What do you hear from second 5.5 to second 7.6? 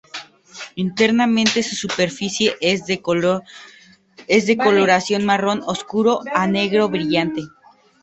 oscuro a negro brillante.